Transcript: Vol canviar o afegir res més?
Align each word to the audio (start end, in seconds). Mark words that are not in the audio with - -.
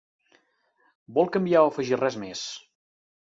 Vol 1.17 1.29
canviar 1.35 1.61
o 1.67 1.69
afegir 1.73 2.01
res 2.05 2.19
més? 2.25 2.43